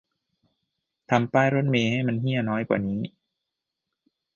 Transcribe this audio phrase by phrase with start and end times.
[1.09, 2.99] ทำป้ายรถเมล์ให้มันเหี้ยน้อยกว่านี้